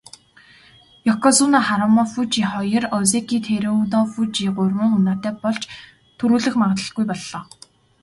Ёкозүна 1.13 1.59
Харүмафүжи 1.67 2.43
хоёр, 2.53 2.83
озеки 2.97 3.37
Тэрүнофүжи 3.47 4.47
гурван 4.57 4.89
унаатай 4.97 5.33
болж 5.43 5.63
түрүүлэх 6.17 6.55
магадлалгүй 6.61 7.05
боллоо. 7.09 7.41